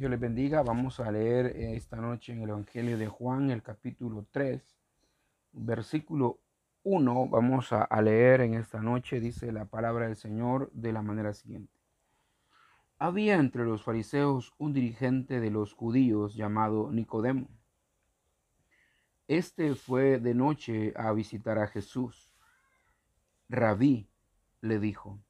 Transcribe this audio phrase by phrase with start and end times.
[0.00, 0.62] Dios les bendiga.
[0.62, 4.78] Vamos a leer esta noche en el Evangelio de Juan, el capítulo 3,
[5.52, 6.40] versículo
[6.84, 7.28] 1.
[7.28, 11.34] Vamos a, a leer en esta noche, dice la palabra del Señor de la manera
[11.34, 11.74] siguiente.
[12.96, 17.48] Había entre los fariseos un dirigente de los judíos llamado Nicodemo.
[19.28, 22.34] Este fue de noche a visitar a Jesús.
[23.50, 24.08] Rabí,
[24.62, 25.20] le dijo,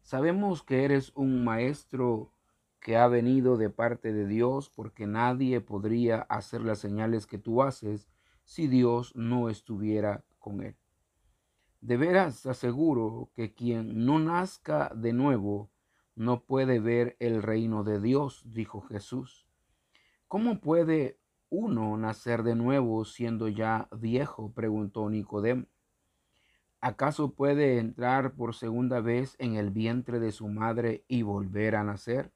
[0.00, 2.32] sabemos que eres un maestro
[2.80, 7.62] que ha venido de parte de Dios, porque nadie podría hacer las señales que tú
[7.62, 8.08] haces
[8.44, 10.76] si Dios no estuviera con él.
[11.80, 15.70] De veras aseguro que quien no nazca de nuevo
[16.16, 19.46] no puede ver el reino de Dios, dijo Jesús.
[20.26, 24.52] ¿Cómo puede uno nacer de nuevo siendo ya viejo?
[24.52, 25.66] preguntó Nicodemo.
[26.80, 31.84] ¿Acaso puede entrar por segunda vez en el vientre de su madre y volver a
[31.84, 32.32] nacer?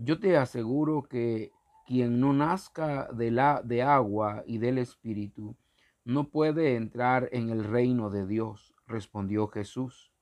[0.00, 1.50] Yo te aseguro que
[1.84, 5.56] quien no nazca de, la, de agua y del Espíritu
[6.04, 10.12] no puede entrar en el reino de Dios, respondió Jesús.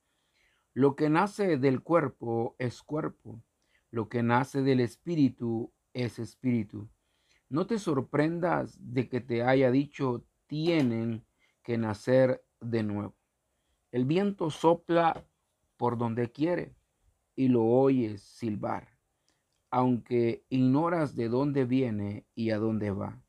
[0.73, 3.43] Lo que nace del cuerpo es cuerpo,
[3.91, 6.89] lo que nace del Espíritu es Espíritu.
[7.47, 11.23] No te sorprendas de que te haya dicho tienen
[11.61, 13.15] que nacer de nuevo.
[13.91, 15.23] El viento sopla
[15.77, 16.73] por donde quiere
[17.35, 18.96] y lo oyes silbar
[19.69, 23.21] aunque ignoras de dónde viene y a dónde va.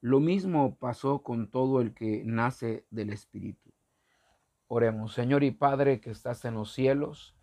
[0.00, 3.72] Lo mismo pasó con todo el que nace del Espíritu.
[4.68, 7.34] Oremos, Señor y Padre que estás en los cielos.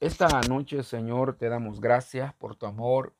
[0.00, 3.14] Esta noche, Señor, te damos gracias por tu amor,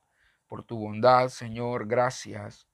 [0.46, 1.86] por tu bondad, Señor.
[1.86, 2.66] Gracias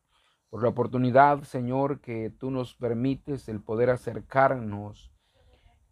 [0.48, 5.12] por la oportunidad, Señor, que tú nos permites el poder acercarnos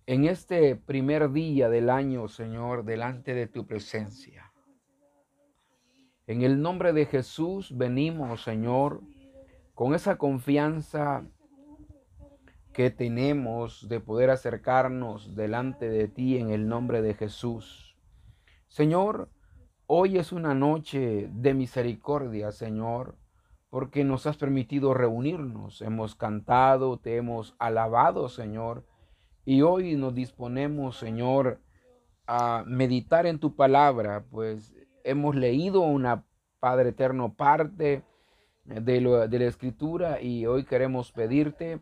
[0.06, 4.43] en este primer día del año, Señor, delante de tu presencia.
[6.26, 9.02] En el nombre de Jesús venimos, Señor,
[9.74, 11.26] con esa confianza
[12.72, 17.98] que tenemos de poder acercarnos delante de ti en el nombre de Jesús.
[18.68, 19.28] Señor,
[19.86, 23.18] hoy es una noche de misericordia, Señor,
[23.68, 25.82] porque nos has permitido reunirnos.
[25.82, 28.86] Hemos cantado, te hemos alabado, Señor,
[29.44, 31.60] y hoy nos disponemos, Señor,
[32.26, 34.73] a meditar en tu palabra, pues
[35.04, 36.24] hemos leído una
[36.60, 38.02] Padre Eterno parte
[38.64, 41.80] de, de la Escritura y hoy queremos pedirte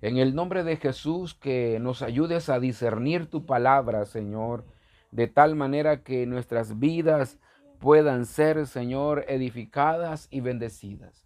[0.00, 4.64] en el nombre de Jesús que nos ayudes a discernir tu palabra, Señor,
[5.12, 7.38] de tal manera que nuestras vidas
[7.78, 11.24] puedan ser, Señor, edificadas y bendecidas.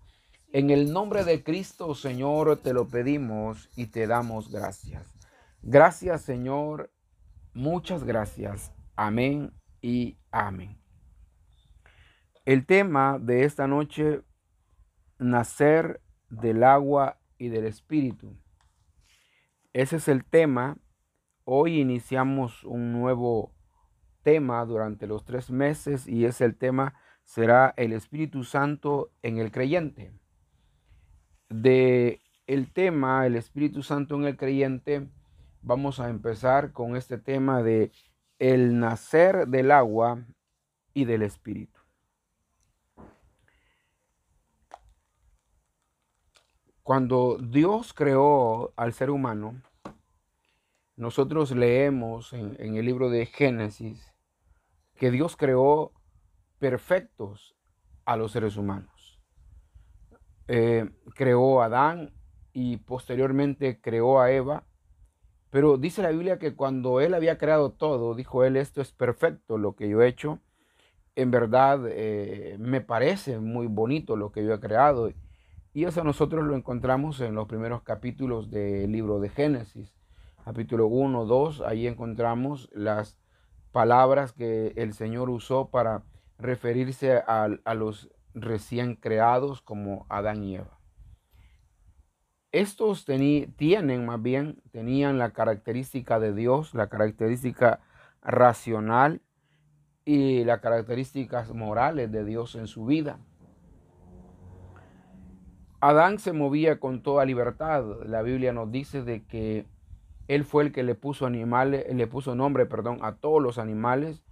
[0.52, 5.14] En el nombre de Cristo, Señor, te lo pedimos y te damos gracias.
[5.62, 6.90] Gracias, Señor.
[7.54, 8.72] Muchas gracias.
[8.94, 10.75] Amén y amén.
[12.46, 14.22] El tema de esta noche,
[15.18, 18.36] nacer del agua y del espíritu.
[19.72, 20.78] Ese es el tema.
[21.42, 23.52] Hoy iniciamos un nuevo
[24.22, 29.50] tema durante los tres meses y ese el tema será el Espíritu Santo en el
[29.50, 30.12] creyente.
[31.48, 35.08] De el tema el Espíritu Santo en el creyente,
[35.62, 37.90] vamos a empezar con este tema de
[38.38, 40.24] el nacer del agua
[40.94, 41.75] y del espíritu.
[46.86, 49.60] Cuando Dios creó al ser humano,
[50.94, 54.14] nosotros leemos en, el libro de Génesis
[54.94, 55.91] que Dios creó
[56.60, 57.56] perfectos
[58.04, 59.20] a los seres humanos.
[60.46, 62.14] Eh, creó a Adán
[62.52, 64.62] y posteriormente creó a Eva.
[65.50, 69.58] Pero dice la Biblia que cuando Él había creado todo, dijo Él, esto es perfecto
[69.58, 70.38] lo que yo he hecho.
[71.16, 75.10] En verdad eh, me parece muy bonito lo que yo he creado
[75.76, 79.94] y eso nosotros lo encontramos en los primeros capítulos del libro de Génesis.
[80.42, 83.19] Capítulo 1, 2, ahí encontramos las
[83.72, 86.02] palabras que el Señor usó para
[86.38, 90.81] referirse a, los recién creados como Adán y Eva.
[92.52, 97.81] Estos tienen más bien, tenían la característica de Dios, la característica
[98.23, 99.20] racional
[100.06, 103.19] y las características morales de Dios en su vida.
[105.88, 107.85] Adán se movía con toda libertad.
[108.06, 109.67] La Biblia nos dice de que
[110.27, 114.25] él fue el que le puso animales, le puso nombre, perdón, a todos los animales.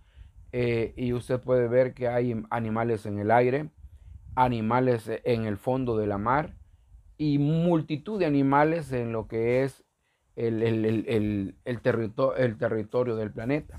[0.51, 3.71] Eh, y usted puede ver que hay animales en el aire,
[4.35, 6.55] animales en el fondo de la mar
[7.19, 9.85] y multitud de animales en lo que es
[10.35, 13.79] el, el, el, territorio del planeta.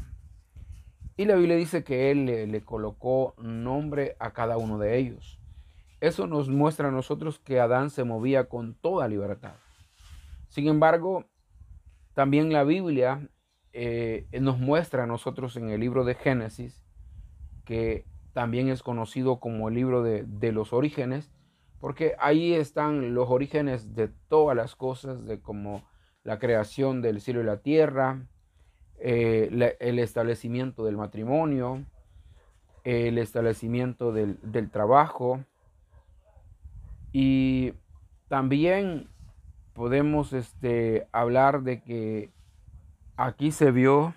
[1.18, 5.40] Y la Biblia dice que Él le, colocó nombre a cada uno de ellos.
[6.02, 9.56] Eso nos muestra a nosotros que Adán se movía con toda libertad.
[10.48, 11.26] Sin embargo,
[12.14, 13.30] también la Biblia
[13.74, 16.86] eh, nos muestra a nosotros en el libro de Génesis,
[17.66, 21.32] que también es conocido como el libro de, los orígenes,
[21.80, 25.84] porque ahí están los orígenes de todas las cosas, de como
[26.24, 28.28] la creación del cielo y la tierra,
[28.98, 31.86] eh, el establecimiento del matrimonio,
[32.84, 35.44] el establecimiento del, del trabajo
[37.18, 37.72] y
[38.28, 39.10] también
[39.72, 42.34] podemos este, hablar de que
[43.16, 44.14] aquí se vio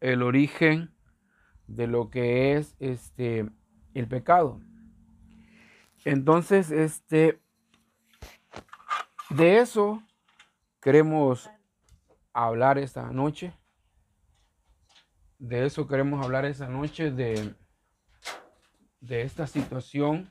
[0.00, 0.94] el origen
[1.66, 3.48] de lo que es este,
[3.94, 4.60] el pecado.
[6.04, 7.40] Entonces, este,
[9.30, 10.02] de eso
[10.82, 11.48] queremos
[12.34, 13.54] hablar esta noche.
[15.38, 17.54] De eso queremos hablar esta noche, de,
[19.00, 20.30] de esta situación,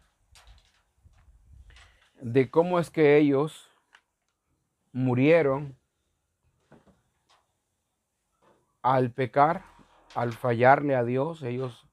[2.22, 3.68] de cómo es que ellos
[4.94, 5.76] murieron
[8.84, 9.66] al pecar,
[10.16, 11.88] al fallarle a Dios, ellos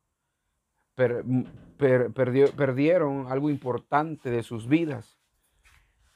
[1.77, 5.19] perdieron algo importante de sus vidas,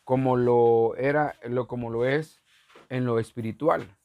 [0.04, 2.42] como lo era, lo, como lo es
[2.88, 3.96] en lo espiritual.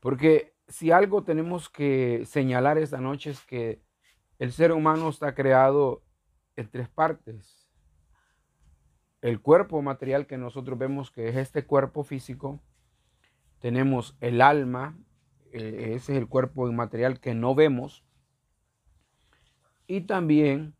[0.00, 3.80] Porque si algo tenemos que señalar esta noche es que
[4.38, 6.02] el ser humano está creado
[6.56, 7.55] en tres partes
[9.22, 12.60] el cuerpo material que nosotros vemos que es este cuerpo físico,
[13.60, 14.96] tenemos el alma,
[15.52, 18.04] eh, ese es el cuerpo inmaterial que no vemos,
[19.86, 20.74] y también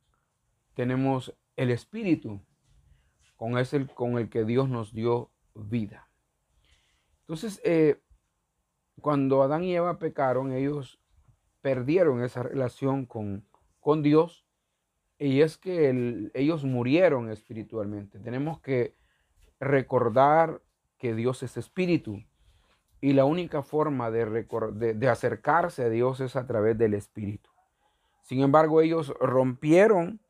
[0.74, 2.40] tenemos el espíritu,
[3.36, 6.08] con, ese, con el que Dios nos dio vida.
[7.20, 8.00] Entonces, eh,
[9.00, 10.98] cuando Adán y Eva pecaron, ellos
[11.60, 13.46] perdieron esa relación con,
[13.80, 14.45] con Dios
[15.18, 18.18] y es que ellos murieron espiritualmente.
[18.18, 18.94] Tenemos que
[19.58, 20.62] recordar
[20.98, 22.22] que Dios es espíritu.
[23.00, 24.46] Y la única forma de,
[24.94, 27.50] de, acercarse a Dios es a través del espíritu.
[28.22, 30.20] Sin embargo, ellos rompieron,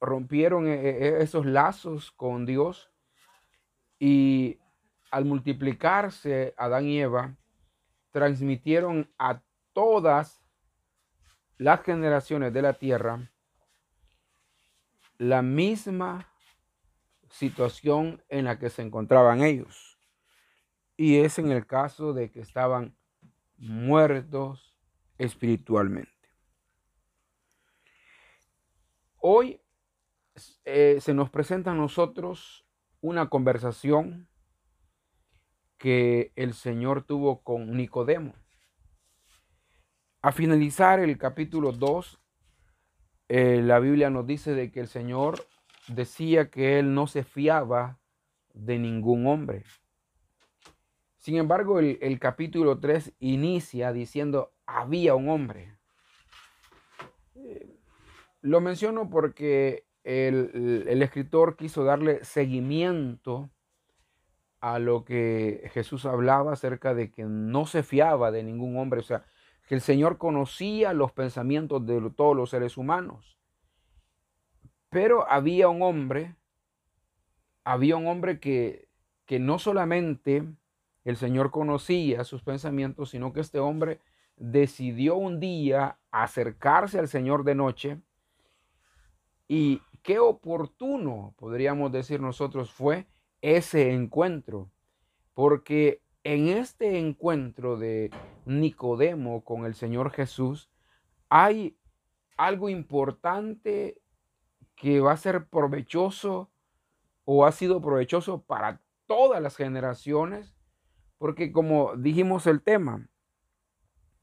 [0.00, 2.90] rompieron e, e, esos lazos con Dios
[3.98, 4.58] y
[5.10, 7.36] al multiplicarse Adán y Eva,
[8.10, 9.42] transmitieron a
[9.72, 10.42] todas
[11.56, 13.30] las generaciones de la tierra
[15.18, 16.32] la misma
[17.30, 19.98] situación en la que se encontraban ellos.
[20.96, 22.96] Y es en el caso de que estaban
[23.56, 24.76] muertos
[25.18, 26.12] espiritualmente.
[29.16, 29.60] Hoy
[30.64, 32.66] eh, se nos presenta a nosotros
[33.00, 34.28] una conversación
[35.78, 38.34] que el Señor tuvo con Nicodemo.
[40.22, 42.23] A finalizar el capítulo 2
[43.28, 45.46] eh, la Biblia nos dice de que el Señor
[45.88, 47.98] decía que Él no se fiaba
[48.52, 49.64] de ningún hombre.
[51.18, 55.78] Sin embargo, el, capítulo 3 inicia diciendo, había un hombre.
[57.34, 57.78] Eh,
[58.42, 63.50] lo menciono porque el, el, escritor quiso darle seguimiento
[64.60, 69.00] a lo que Jesús hablaba acerca de que no se fiaba de ningún hombre.
[69.00, 69.24] O sea,
[69.66, 73.38] que el Señor conocía los pensamientos de todos los seres humanos.
[74.90, 76.36] Pero había un hombre,
[77.64, 78.88] había un hombre que,
[79.26, 80.44] que no solamente
[81.04, 84.00] el Señor conocía sus pensamientos, sino que este hombre
[84.36, 87.98] decidió un día acercarse al Señor de noche
[89.48, 93.06] y qué oportuno, podríamos decir nosotros, fue
[93.42, 94.70] ese encuentro,
[95.34, 98.10] porque en este encuentro de
[98.44, 100.70] Nicodemo con el Señor Jesús,
[101.28, 101.78] hay
[102.36, 104.00] algo importante
[104.76, 106.50] que va a ser provechoso
[107.24, 110.54] o ha sido provechoso para todas las generaciones,
[111.18, 113.08] porque como dijimos el tema,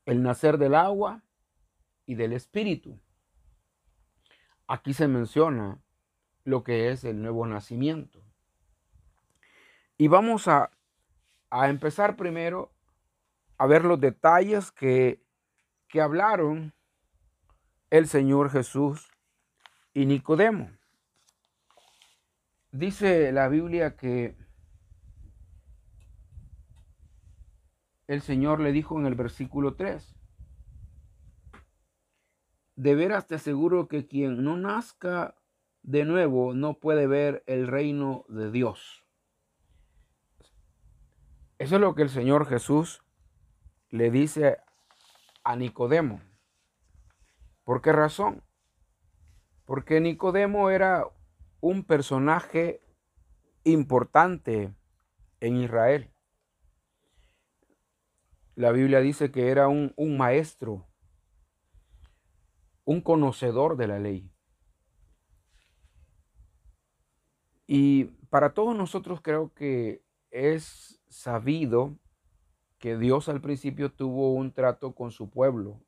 [0.05, 1.23] el nacer del agua
[2.05, 2.99] y del espíritu.
[4.67, 5.81] Aquí se menciona
[6.43, 8.23] lo que es el nuevo nacimiento.
[9.97, 10.71] Y vamos a
[11.51, 12.71] a empezar primero
[13.61, 15.23] a ver los detalles que,
[15.87, 16.73] que hablaron
[17.91, 19.11] el Señor Jesús
[19.93, 20.71] y Nicodemo.
[22.71, 24.35] Dice la Biblia que
[28.07, 30.11] el Señor le dijo en el versículo 3,
[32.77, 35.35] de veras te aseguro que quien no nazca
[35.83, 39.05] de nuevo no puede ver el reino de Dios.
[41.59, 43.03] Eso es lo que el Señor Jesús
[43.91, 44.57] le dice
[45.43, 46.21] a Nicodemo.
[47.63, 48.41] ¿Por qué razón?
[49.65, 51.05] Porque Nicodemo era
[51.59, 52.81] un personaje
[53.63, 54.73] importante
[55.39, 56.09] en Israel.
[58.55, 60.87] La Biblia dice que era un, un maestro,
[62.85, 64.31] un conocedor de la ley.
[67.67, 71.97] Y para todos nosotros creo que es sabido
[72.81, 75.79] que Dios al principio tuvo un trato con su pueblo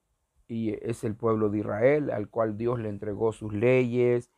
[0.48, 4.30] y es el pueblo de Israel al cual Dios le entregó sus leyes,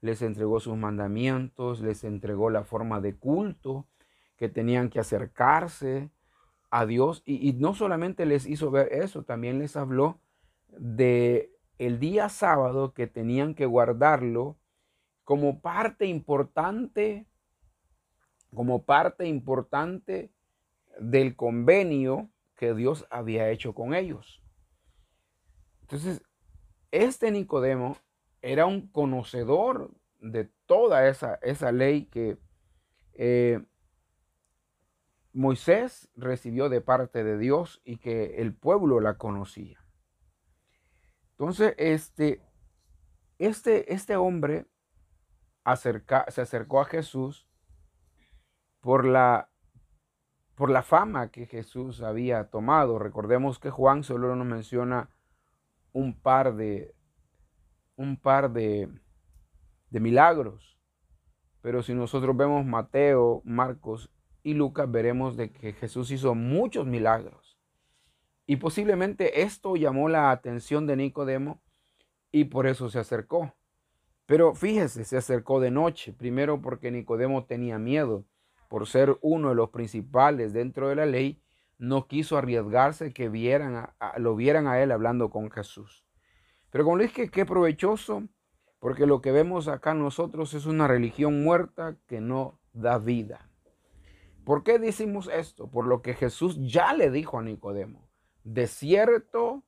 [0.00, 3.86] les entregó sus mandamientos, les entregó la forma de culto
[4.36, 6.10] que tenían que acercarse
[6.70, 7.22] a Dios.
[7.24, 10.18] Y, no solamente les hizo ver eso, también les habló
[10.68, 14.58] de el día sábado que tenían que guardarlo
[15.22, 17.28] como parte importante,
[18.52, 20.32] como parte importante
[20.98, 24.42] del convenio que Dios había hecho con ellos.
[25.82, 26.22] Entonces,
[26.90, 27.96] este Nicodemo
[28.42, 32.38] era un conocedor de toda esa, esa ley que
[33.14, 33.64] eh,
[35.32, 39.84] Moisés recibió de parte de Dios y que el pueblo la conocía.
[41.32, 42.42] Entonces, este,
[43.38, 44.66] este, este hombre
[45.64, 47.48] se acercó a Jesús
[48.80, 49.50] por la,
[50.60, 52.98] por la fama que Jesús había tomado.
[52.98, 55.08] Recordemos que Juan solo nos menciona
[55.94, 56.94] un par de,
[57.96, 58.90] un par de,
[59.88, 60.78] milagros.
[61.62, 64.10] Pero si nosotros vemos Mateo, Marcos
[64.42, 67.58] y Lucas, veremos de que Jesús hizo muchos milagros.
[68.44, 71.62] Y posiblemente esto llamó la atención de Nicodemo
[72.32, 73.54] y por eso se acercó.
[74.26, 78.26] Pero fíjese, se acercó de noche, primero porque Nicodemo tenía miedo,
[78.70, 81.42] por ser uno de los principales dentro de la ley,
[81.76, 86.06] no quiso arriesgarse que vieran lo vieran a él hablando con Jesús.
[86.70, 88.28] Pero como le dije, qué provechoso,
[88.78, 93.50] porque lo que vemos acá nosotros es una religión muerta que no da vida.
[94.44, 95.68] ¿Por qué decimos esto?
[95.68, 98.08] Por lo que Jesús ya le dijo a Nicodemo.
[98.44, 99.64] De cierto,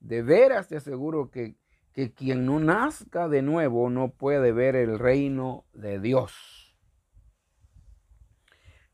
[0.00, 1.56] de veras te aseguro que
[1.92, 6.61] que quien no nazca de nuevo no puede ver el reino de Dios.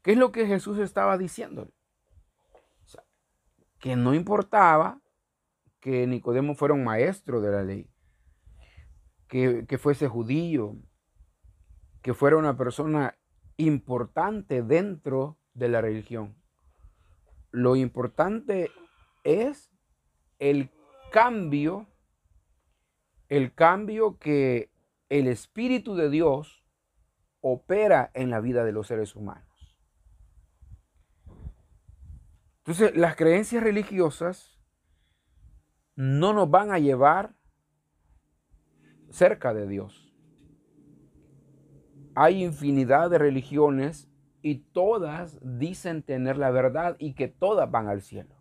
[0.09, 1.69] ¿Qué es lo que Jesús estaba diciendo?
[3.79, 5.03] que no importaba
[5.81, 7.91] que Nicodemo fuera un maestro de la ley,
[9.27, 10.77] que, que fuese judío,
[12.01, 13.19] que fuera una persona
[13.59, 16.35] importante dentro de la religión.
[17.51, 18.71] Lo importante
[19.25, 19.71] es
[20.39, 20.71] el
[21.13, 21.87] cambio
[23.29, 24.71] el cambio que
[25.11, 26.65] el Espíritu de Dios
[27.43, 29.48] opera en la vida de los seres humanos.
[32.69, 34.61] Entonces, las creencias religiosas
[35.97, 37.35] no nos van a llevar
[39.09, 40.15] cerca de Dios.
[42.15, 44.11] Hay infinidad de religiones
[44.43, 48.37] y todas dicen tener la verdad y que todas van al cielo.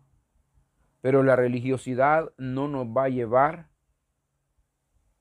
[1.00, 3.70] Pero la religiosidad no nos va a llevar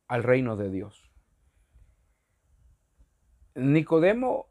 [0.09, 1.09] al reino de Dios.
[3.55, 4.49] Nicodemo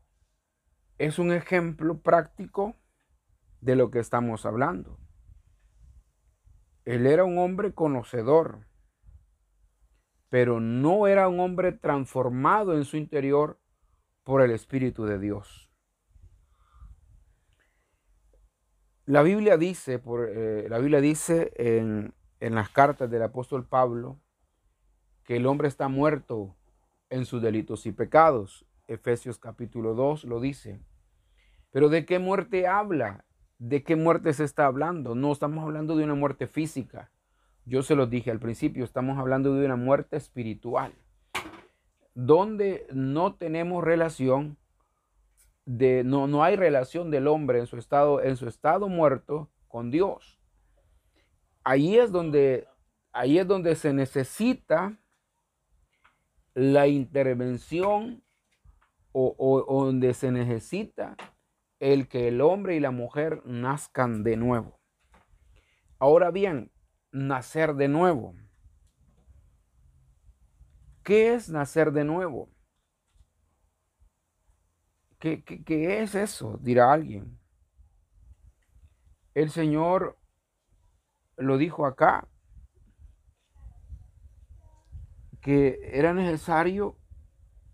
[0.97, 2.75] es un ejemplo práctico
[3.67, 4.97] de lo que estamos hablando.
[6.85, 8.65] Él era un hombre conocedor,
[10.29, 13.59] pero no era un hombre transformado en su interior
[14.23, 15.69] por el Espíritu de Dios.
[19.05, 24.21] La Biblia dice, por, eh, la Biblia dice en, en las cartas del apóstol Pablo,
[25.25, 26.57] que el hombre está muerto
[27.11, 28.65] en sus delitos y pecados.
[28.87, 30.79] Efesios capítulo 2 lo dice.
[31.73, 33.27] Pero ¿de qué muerte habla?
[33.59, 35.15] ¿De qué muerte se está hablando?
[35.15, 37.11] No estamos hablando de una muerte física.
[37.65, 40.93] Yo se lo dije al principio, estamos hablando de una muerte espiritual,
[42.15, 44.57] donde no tenemos relación
[45.65, 49.91] de no, no hay relación del hombre en su estado en su estado muerto con
[49.91, 50.39] Dios.
[51.65, 52.69] Ahí es donde
[53.13, 54.97] ahí es donde se necesita
[56.55, 58.23] la intervención
[59.13, 61.17] o, donde se necesita
[61.79, 64.81] el que el hombre y la mujer nazcan de nuevo.
[65.99, 66.71] Ahora bien,
[67.13, 68.35] nacer de nuevo.
[71.03, 72.51] ¿Qué es nacer de nuevo?
[75.19, 76.59] ¿Qué, qué es eso?
[76.61, 77.39] Dirá alguien.
[79.35, 80.19] El Señor
[81.37, 82.29] lo dijo acá
[85.41, 86.99] que era necesario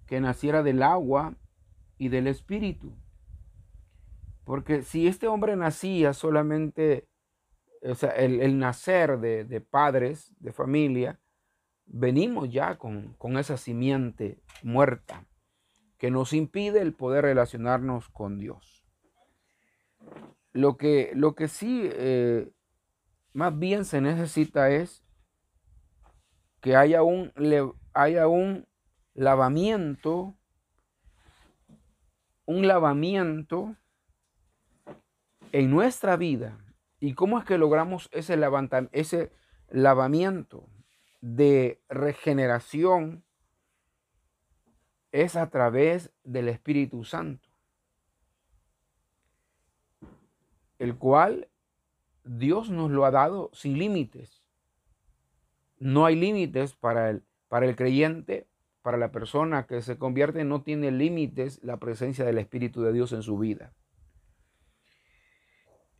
[0.07, 1.35] que naciera del agua
[1.97, 2.95] y del espíritu.
[4.45, 7.09] Porque si este hombre nacía solamente,
[7.83, 11.21] o sea, el, nacer de, de, padres, de familia,
[11.87, 15.27] venimos ya con, esa simiente muerta
[15.99, 18.85] que nos impide el poder relacionarnos con Dios.
[20.53, 22.51] Lo que, lo que sí eh,
[23.33, 25.05] más bien se necesita es
[26.61, 27.33] que haya un,
[27.93, 28.67] haya un
[29.15, 30.37] lavamiento,
[32.47, 33.77] un lavamiento
[35.53, 36.59] en nuestra vida.
[36.99, 38.39] ¿Y cómo es que logramos ese,
[38.93, 39.33] ese
[39.69, 40.69] lavamiento
[41.21, 43.25] de regeneración?
[45.13, 47.51] Es a través del Espíritu Santo,
[50.79, 51.49] el cual
[52.25, 54.43] Dios nos lo ha dado sin límites.
[55.79, 58.47] No hay límites para el, para el creyente,
[58.81, 63.13] para la persona que se convierte, no tiene límites la presencia del Espíritu de Dios
[63.13, 63.75] en su vida.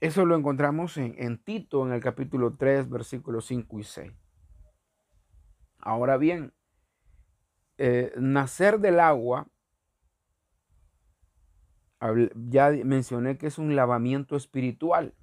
[0.03, 4.13] Eso lo encontramos en, Tito, en el capítulo 3, versículos 5 y 6.
[5.79, 6.53] Ahora bien,
[7.79, 9.49] eh, nacer del agua,
[12.35, 15.15] ya mencioné que es un lavamiento espiritual.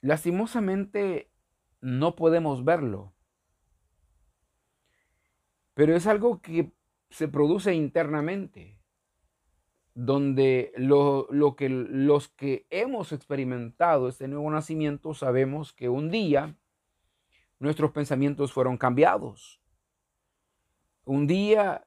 [0.00, 1.30] Lastimosamente
[1.80, 3.14] no podemos verlo,
[5.74, 6.72] pero es algo que
[7.10, 8.81] se produce internamente
[9.94, 16.56] donde lo, que los que hemos experimentado este nuevo nacimiento sabemos que un día
[17.58, 19.60] nuestros pensamientos fueron cambiados.
[21.04, 21.86] Un día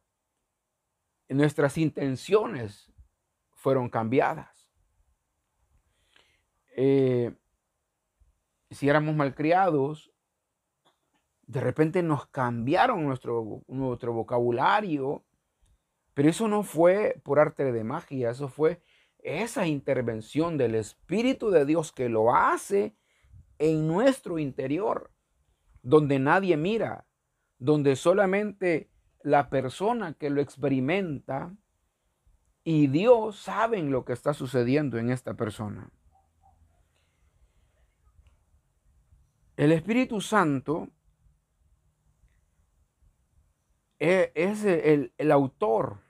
[1.29, 2.93] nuestras intenciones
[3.53, 4.69] fueron cambiadas.
[6.77, 7.35] Eh,
[8.69, 10.12] si éramos malcriados,
[11.47, 15.25] de repente nos cambiaron nuestro, nuestro vocabulario,
[16.15, 18.81] pero eso no fue por arte de magia, eso fue
[19.19, 22.95] esa intervención del Espíritu de Dios que lo hace
[23.60, 25.12] en nuestro interior,
[25.84, 27.05] donde nadie mira,
[27.60, 28.89] donde solamente
[29.23, 31.54] la persona que lo experimenta
[32.63, 35.91] y Dios saben lo que está sucediendo en esta persona.
[39.58, 40.89] El Espíritu Santo
[43.99, 46.05] e, es el, el autor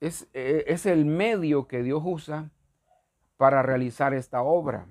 [0.00, 2.50] e, es, el medio que Dios usa
[3.36, 4.86] para realizar esta obra.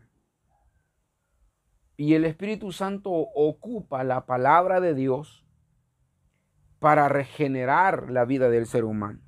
[1.97, 5.45] Y el Espíritu Santo ocupa la palabra de Dios
[6.79, 9.19] para regenerar la vida del ser humano.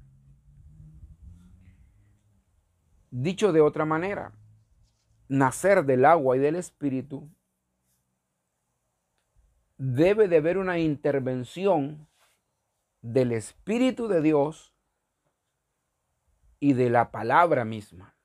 [3.09, 4.31] Dicho de otra manera,
[5.27, 7.29] nacer del agua y del Espíritu
[9.77, 12.07] debe de haber una intervención
[13.01, 14.70] del Espíritu de Dios
[16.61, 18.15] y de la palabra misma.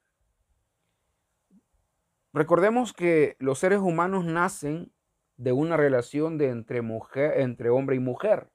[2.33, 4.92] Recordemos que los seres humanos nacen
[5.38, 8.51] de una relación de entre, mujer, entre hombre y mujer.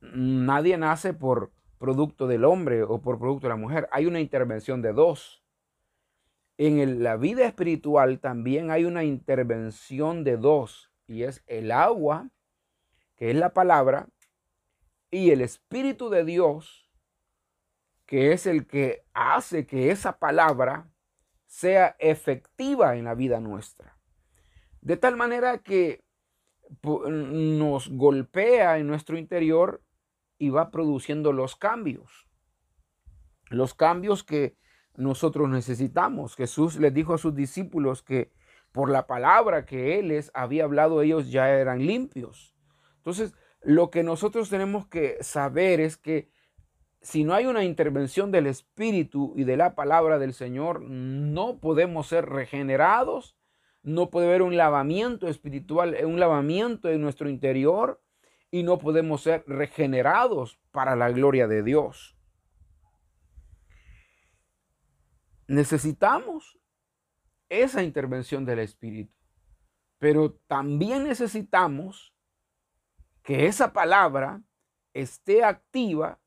[0.00, 3.86] nadie nace por producto del hombre o por producto de la mujer.
[3.92, 5.44] Hay una intervención de dos.
[6.56, 12.30] En la vida espiritual también hay una intervención de dos y es el agua,
[13.16, 14.08] que es la palabra,
[15.10, 16.85] y el Espíritu de Dios,
[18.06, 20.88] que es el que hace que esa palabra
[21.46, 23.98] sea efectiva en la vida nuestra.
[24.80, 26.04] De tal manera que
[26.82, 29.82] nos golpea en nuestro interior
[30.38, 32.26] y va produciendo los cambios.
[33.48, 34.56] Los cambios que
[34.96, 36.36] nosotros necesitamos.
[36.36, 38.32] Jesús les dijo a sus discípulos que
[38.72, 42.54] por la palabra que Él les había hablado, ellos ya eran limpios.
[42.98, 46.28] Entonces, lo que nosotros tenemos que saber es que
[47.06, 52.08] si no hay una intervención del Espíritu y de la palabra del Señor, no podemos
[52.08, 53.36] ser regenerados,
[53.84, 58.02] no puede haber un lavamiento espiritual, un lavamiento en nuestro interior
[58.50, 62.18] y no podemos ser regenerados para la gloria de Dios.
[65.46, 66.58] Necesitamos
[67.48, 69.14] esa intervención del Espíritu,
[69.98, 72.12] pero también necesitamos
[73.22, 74.42] que esa palabra
[74.92, 76.18] esté activa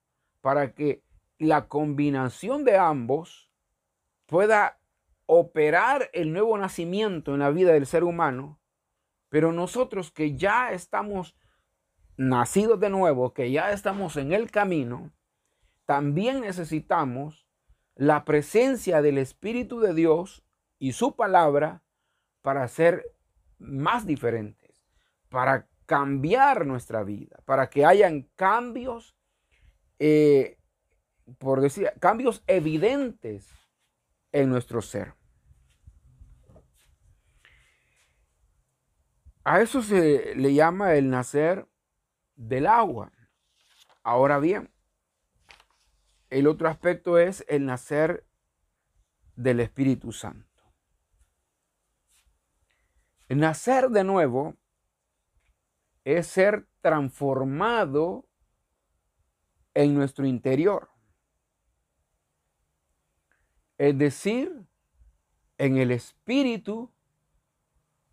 [0.41, 1.03] para que
[1.37, 3.51] la combinación de ambos
[4.25, 4.79] pueda
[5.25, 8.59] operar el nuevo nacimiento en la vida del ser humano,
[9.29, 11.35] pero nosotros que ya estamos
[12.17, 15.11] nacidos de nuevo, que ya estamos en el camino,
[15.85, 17.47] también necesitamos
[17.95, 20.43] la presencia del Espíritu de Dios
[20.79, 21.83] y su palabra
[22.41, 23.15] para ser
[23.57, 24.83] más diferentes,
[25.29, 29.15] para cambiar nuestra vida, para que hayan cambios
[29.99, 30.57] eh,
[31.37, 33.47] por decir, cambios evidentes
[34.31, 35.13] en nuestro ser.
[39.43, 41.67] A eso se le llama el nacer
[42.35, 43.11] del agua.
[44.03, 44.71] Ahora bien,
[46.29, 48.25] el otro aspecto es el nacer
[49.35, 50.45] del Espíritu Santo.
[53.27, 54.55] El nacer de nuevo
[56.03, 58.28] es ser transformado
[59.79, 60.89] en nuestro interior.
[63.77, 64.67] Es decir,
[65.57, 66.91] en el espíritu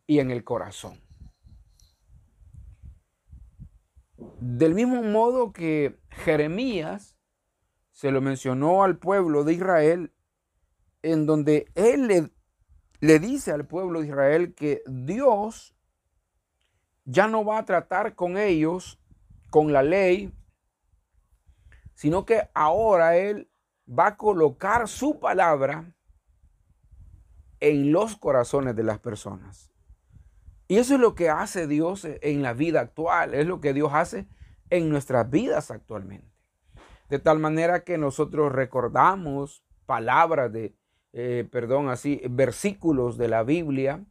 [0.06, 1.00] y en el corazón.
[4.38, 7.16] Del mismo modo que Jeremías
[7.90, 10.12] se lo mencionó al pueblo de Israel,
[11.02, 12.30] en donde él le,
[13.00, 15.74] le dice al pueblo de Israel que Dios
[17.04, 19.00] ya no va a tratar con ellos
[19.50, 20.32] con la ley,
[21.96, 23.50] sino que ahora Él
[23.88, 25.96] va a colocar su palabra
[27.58, 29.72] en los corazones de las personas.
[30.68, 33.92] Y eso es lo que hace Dios en la vida actual, es lo que Dios
[33.94, 34.28] hace
[34.68, 36.30] en nuestras vidas actualmente.
[37.08, 40.76] De tal manera que nosotros recordamos palabras de,
[41.14, 44.04] eh, perdón, así, versículos de la Biblia,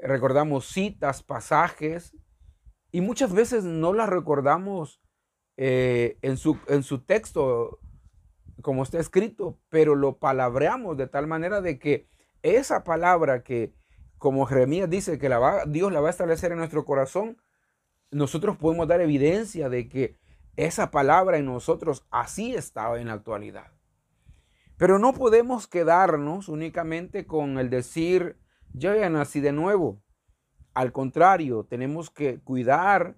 [0.00, 2.16] recordamos citas, pasajes,
[2.90, 5.00] y muchas veces no las recordamos
[5.56, 7.80] eh, en, su, en su texto
[8.62, 12.08] como está escrito, pero lo palabreamos de tal manera de que
[12.42, 13.74] esa palabra que,
[14.18, 17.36] como Jeremías dice, que la va, Dios la va a establecer en nuestro corazón,
[18.10, 20.16] nosotros podemos dar evidencia de que
[20.56, 23.72] esa palabra en nosotros así está en la actualidad.
[24.78, 28.38] Pero no podemos quedarnos únicamente con el decir,
[28.72, 30.02] yo ya nací de nuevo.
[30.74, 33.16] Al contrario, tenemos que cuidar,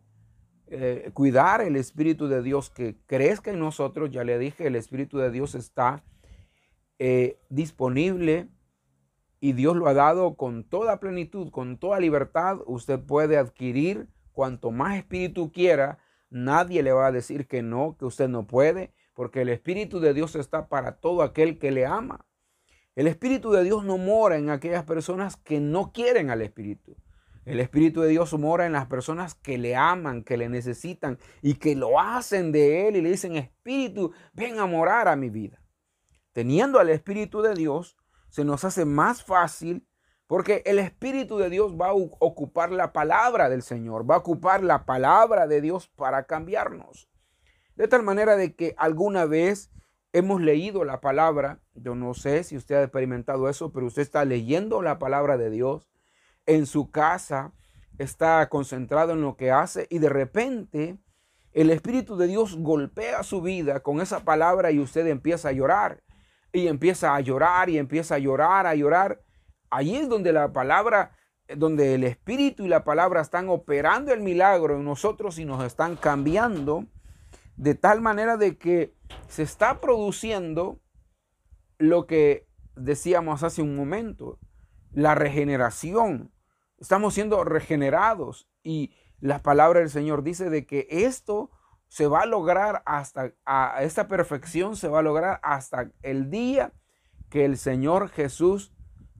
[0.70, 4.10] eh, cuidar el Espíritu de Dios que crezca en nosotros.
[4.10, 6.04] Ya le dije, el Espíritu de Dios está
[6.98, 8.48] eh, disponible
[9.40, 12.58] y Dios lo ha dado con toda plenitud, con toda libertad.
[12.66, 15.98] Usted puede adquirir cuanto más espíritu quiera.
[16.30, 20.14] Nadie le va a decir que no, que usted no puede porque el Espíritu de
[20.14, 22.24] Dios está para todo aquel que le ama.
[22.94, 26.96] El Espíritu de Dios no mora en aquellas personas que no quieren al Espíritu.
[27.48, 31.54] El Espíritu de Dios mora en las personas que le aman, que le necesitan y
[31.54, 35.58] que lo hacen de Él y le dicen, Espíritu, ven a morar a mi vida.
[36.32, 37.96] Teniendo al Espíritu de Dios,
[38.28, 39.88] se nos hace más fácil
[40.26, 44.62] porque el Espíritu de Dios va a ocupar la palabra del Señor, va a ocupar
[44.62, 47.08] la palabra de Dios para cambiarnos.
[47.76, 49.70] De tal manera de que alguna vez
[50.12, 54.26] hemos leído la palabra, yo no sé si usted ha experimentado eso, pero usted está
[54.26, 55.88] leyendo la palabra de Dios
[56.48, 57.52] en su casa,
[57.98, 60.98] está concentrado en lo que hace y de repente
[61.52, 66.02] el Espíritu de Dios golpea su vida con esa palabra y usted empieza a llorar
[66.52, 69.22] y empieza a llorar y empieza a llorar, a llorar.
[69.70, 71.12] Allí es donde la palabra,
[71.54, 75.96] donde el Espíritu y la palabra están operando el milagro en nosotros y nos están
[75.96, 76.86] cambiando
[77.56, 78.94] de tal manera de que
[79.28, 80.80] se está produciendo
[81.76, 84.38] lo que decíamos hace un momento,
[84.92, 86.32] la regeneración.
[86.78, 91.50] Estamos siendo regenerados y la palabra del Señor dice de que esto
[91.88, 96.72] se va a lograr hasta, a esta perfección se va a lograr hasta el día
[97.30, 98.72] que el Señor Jesús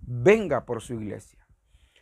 [0.02, 1.46] venga por su iglesia.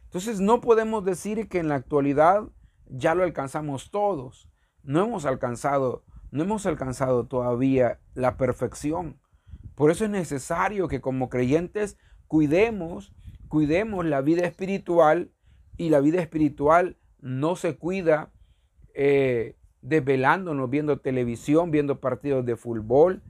[0.04, 2.44] Entonces no podemos decir que en la actualidad
[2.86, 4.48] ya lo alcanzamos todos.
[4.82, 9.20] No hemos alcanzado no hemos alcanzado todavía la perfección.
[9.74, 13.14] Por eso es necesario que como creyentes cuidemos,
[13.48, 15.32] cuidemos la vida espiritual
[15.76, 18.30] y la vida espiritual no se cuida
[18.94, 23.22] eh, desvelándonos, viendo televisión, viendo partidos de fútbol,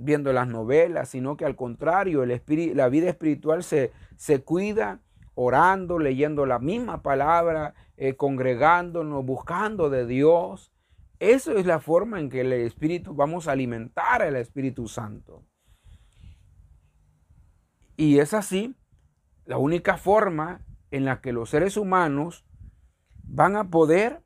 [0.00, 2.40] viendo las novelas, sino que al contrario, el
[2.76, 5.00] la vida espiritual se, se cuida
[5.34, 10.72] orando, leyendo la misma palabra, eh, congregándonos, buscando de Dios,
[11.18, 15.44] eso es la forma en que el Espíritu, vamos a alimentar al Espíritu Santo.
[17.96, 18.74] Y es así
[19.44, 20.60] la única forma
[20.94, 22.44] en la que los seres humanos
[23.24, 24.22] van a poder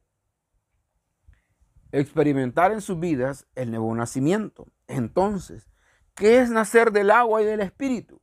[1.93, 4.67] experimentar en sus vidas el nuevo nacimiento.
[4.87, 5.71] Entonces,
[6.15, 8.21] ¿qué es nacer del agua y del Espíritu?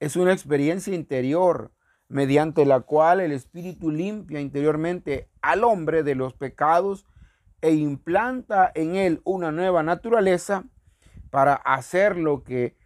[0.00, 1.72] Es una experiencia interior
[2.08, 7.06] mediante la cual el Espíritu limpia interiormente al hombre de los pecados
[7.60, 10.64] e implanta en él una nueva naturaleza
[11.30, 12.76] para hacer lo que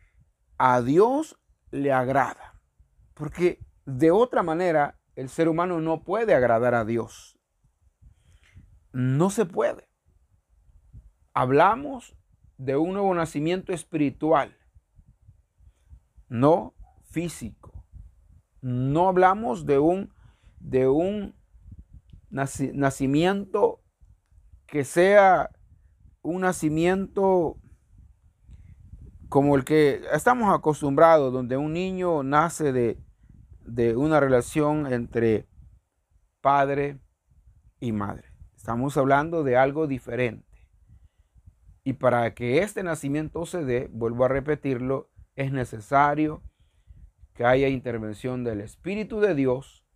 [0.59, 1.38] a Dios
[1.70, 2.61] le agrada.
[3.14, 7.38] Porque de otra manera el ser humano no puede agradar a Dios.
[8.92, 9.88] No se puede.
[11.32, 12.16] Hablamos
[12.56, 14.56] de un nuevo nacimiento espiritual,
[16.28, 16.74] no
[17.10, 17.86] físico.
[18.60, 20.12] No hablamos de un,
[20.58, 21.34] de un
[22.30, 23.80] nacimiento
[24.66, 25.50] que sea
[26.22, 27.56] un nacimiento
[29.28, 32.98] como el que estamos acostumbrados, donde un niño nace de,
[33.70, 35.46] de una relación entre
[36.40, 36.98] padre
[37.78, 38.28] y madre.
[38.56, 40.46] Estamos hablando de algo diferente.
[41.85, 46.42] Y para que este nacimiento se dé, vuelvo a repetirlo, es necesario
[47.35, 49.87] que haya intervención del Espíritu de Dios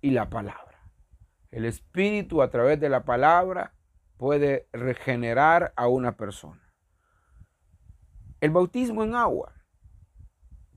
[0.00, 0.90] y la palabra.
[1.50, 3.74] El Espíritu a través de la palabra
[4.16, 6.74] puede regenerar a una persona.
[8.40, 9.52] El bautismo en agua.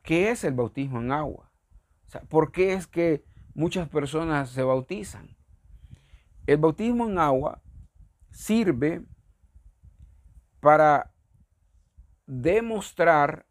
[0.04, 1.46] ¿Qué es el bautismo en agua?
[2.30, 5.36] ¿Por qué es que muchas personas se bautizan?
[6.46, 7.62] El bautismo en agua
[8.32, 9.04] sirve
[10.60, 11.13] para
[12.26, 13.46] demostrar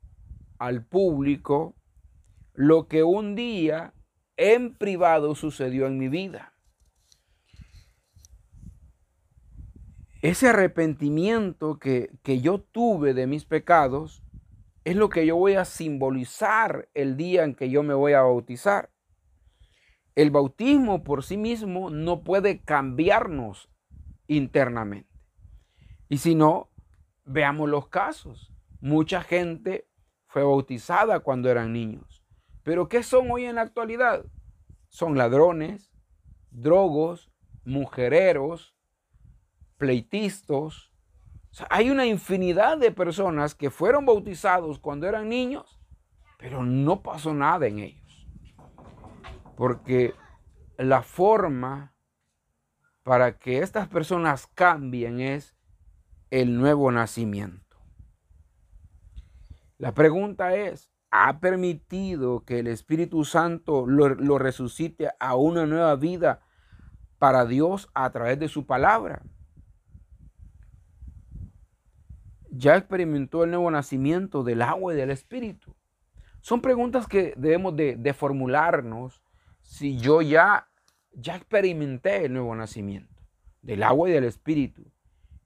[0.59, 1.75] al público
[2.55, 3.95] lo que un día
[4.37, 6.53] en privado sucedió en mi vida.
[10.23, 14.23] Ese arrepentimiento que, que, yo tuve de mis pecados
[14.87, 18.23] es lo que yo voy a simbolizar el día en que yo me voy a
[18.23, 18.89] bautizar.
[20.15, 23.69] El bautismo por sí mismo no puede cambiarnos
[24.29, 25.11] internamente.
[26.09, 26.71] Y si no,
[27.25, 28.53] veamos los casos.
[28.81, 29.89] Mucha gente
[30.29, 32.23] fue bautizada cuando eran niños.
[32.63, 34.25] Pero ¿qué son hoy en la actualidad?
[34.89, 35.91] Son ladrones,
[36.53, 37.33] drogos,
[37.65, 38.77] mujereros,
[39.79, 40.93] pleitistas.
[41.71, 45.79] Hay una infinidad de personas que fueron bautizados cuando eran niños,
[46.39, 48.29] pero no pasó nada en ellos.
[49.57, 50.15] Porque
[50.77, 51.95] la forma
[53.03, 55.57] para que estas personas cambien es
[56.31, 57.77] el nuevo nacimiento.
[59.79, 66.41] La pregunta es, ¿ha permitido que el Espíritu Santo lo, resucite a una nueva vida
[67.19, 69.23] para Dios a través de su palabra?
[72.51, 75.75] ¿Ya experimentó el nuevo nacimiento del agua y del Espíritu?
[76.47, 79.21] Son preguntas que debemos de, formularnos
[79.63, 80.69] si yo ya,
[81.13, 83.21] ya experimenté el nuevo nacimiento
[83.63, 84.85] del agua y del espíritu,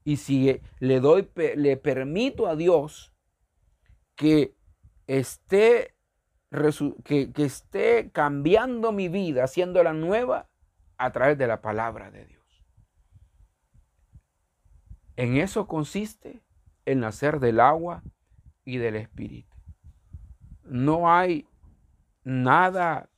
[0.03, 3.15] y si le doy, le permito a Dios
[4.15, 4.55] que
[5.07, 5.95] esté,
[7.03, 10.51] que, que esté cambiando mi vida, haciéndola nueva
[10.99, 12.63] a través de la palabra de Dios.
[15.15, 16.43] En eso consiste
[16.85, 18.03] el nacer del agua
[18.65, 19.55] y del espíritu.
[20.63, 21.47] No hay
[22.23, 23.09] nada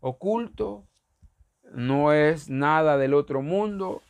[0.00, 0.86] oculto,
[1.72, 4.02] no es nada del otro mundo.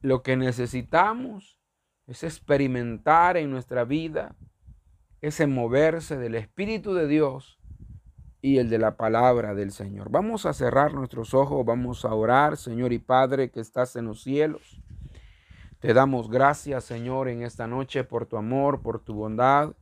[0.00, 1.58] Lo que necesitamos
[2.06, 4.34] es experimentar en nuestra vida
[5.20, 7.58] ese moverse del Espíritu de Dios
[8.42, 10.10] y el de la palabra del Señor.
[10.10, 14.20] Vamos a cerrar nuestros ojos, vamos a orar, Señor y Padre que estás en los
[14.22, 14.82] cielos.
[15.82, 19.72] Te damos gracias, Señor, en esta noche por tu amor, por tu bondad,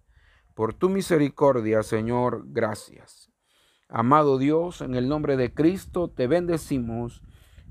[0.54, 2.44] por tu misericordia, Señor.
[2.46, 3.30] Gracias.
[3.86, 7.22] Amado Dios, en el nombre de Cristo te bendecimos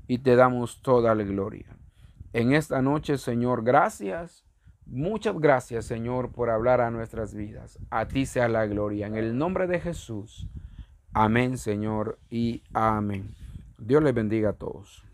[0.06, 1.76] y te damos toda la gloria.
[2.32, 4.44] En esta noche, Señor, gracias.
[4.86, 7.80] Muchas gracias, Señor, por hablar a nuestras vidas.
[7.90, 9.08] A ti sea la gloria.
[9.08, 10.48] En el nombre de Jesús.
[11.12, 13.34] Amén, Señor, y amén.
[13.76, 15.09] Dios les bendiga a todos.